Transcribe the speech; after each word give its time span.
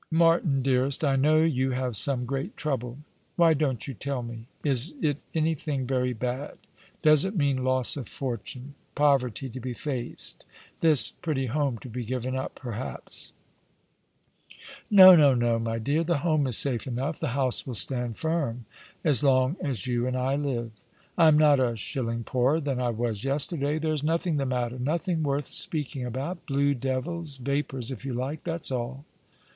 "Martin, 0.25 0.63
dearest, 0.63 1.03
I 1.05 1.15
know 1.15 1.43
you 1.43 1.73
have 1.73 1.95
some 1.95 2.25
great 2.25 2.57
trouble. 2.57 2.97
Wliy 3.37 3.55
don't 3.55 3.87
you 3.87 3.93
tell 3.93 4.23
me? 4.23 4.47
Is 4.63 4.95
it 4.99 5.19
anything 5.35 5.85
very 5.85 6.11
bad? 6.11 6.57
Does 7.03 7.23
it 7.23 7.35
mean 7.37 7.63
loss 7.63 7.95
of 7.95 8.07
fortune; 8.09 8.73
poverty 8.95 9.47
to 9.51 9.59
be 9.59 9.73
faced; 9.73 10.43
this 10.79 11.11
pretty 11.11 11.45
home 11.45 11.77
to 11.83 11.87
be 11.87 12.03
given 12.03 12.35
up, 12.35 12.55
perhaps?" 12.55 13.33
"No, 14.89 15.15
no, 15.15 15.35
no, 15.35 15.59
my 15.59 15.77
dear. 15.77 16.03
The 16.03 16.17
home 16.25 16.47
is 16.47 16.57
safe 16.57 16.87
enough; 16.87 17.19
the 17.19 17.27
house 17.37 17.67
will 17.67 17.75
stand 17.75 18.17
firm 18.17 18.65
as 19.03 19.23
long 19.23 19.55
as 19.61 19.85
you 19.85 20.07
and 20.07 20.17
I 20.17 20.35
live. 20.35 20.71
I 21.15 21.27
am 21.27 21.37
not 21.37 21.59
a 21.59 21.75
shilling 21.77 22.23
poorer 22.23 22.59
than 22.59 22.81
I 22.81 22.89
was 22.89 23.23
yesterday. 23.23 23.77
There 23.77 23.93
is 23.93 24.01
nothing 24.01 24.37
the 24.37 24.47
matter— 24.47 24.79
nothing 24.79 25.21
worth 25.21 25.45
speaking 25.45 26.05
about; 26.07 26.47
blue 26.47 26.73
devils, 26.73 27.37
vapours 27.37 27.91
if 27.91 28.03
you 28.03 28.15
like. 28.15 28.43
That's 28.43 28.71
all." 28.71 29.05